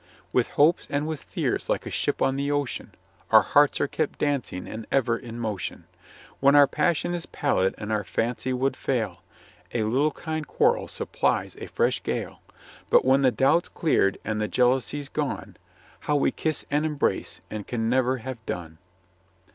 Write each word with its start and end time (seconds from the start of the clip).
With 0.33 0.47
hopes 0.57 0.87
and 0.89 1.05
with 1.05 1.21
fears, 1.21 1.69
like 1.69 1.85
a 1.85 1.91
ship 1.91 2.23
on 2.23 2.33
the 2.35 2.49
ocean. 2.51 2.91
Our 3.29 3.43
hearts 3.43 3.79
are 3.79 3.87
kept 3.87 4.17
dancing 4.17 4.67
and 4.67 4.87
ever 4.91 5.15
in 5.15 5.37
motion! 5.39 5.85
When 6.39 6.55
our 6.55 6.65
passion 6.65 7.13
is 7.13 7.27
pallid 7.27 7.75
and 7.77 7.91
our 7.91 8.03
fancy 8.03 8.51
would 8.51 8.75
fail, 8.75 9.21
A 9.75 9.83
little 9.83 10.09
kind 10.09 10.47
quarrel 10.47 10.87
supplies 10.87 11.55
a 11.59 11.67
fresh 11.67 12.01
gale! 12.01 12.41
But 12.89 13.05
when 13.05 13.21
the 13.21 13.29
doubt's 13.29 13.69
cleared 13.69 14.17
and 14.25 14.41
the 14.41 14.47
jealousy's 14.47 15.07
gone, 15.07 15.55
How 15.99 16.15
we 16.15 16.31
kiss 16.31 16.65
and 16.71 16.83
embrace, 16.83 17.39
and 17.51 17.67
can 17.67 17.87
never 17.87 18.17
have 18.25 18.43
done 18.47 18.79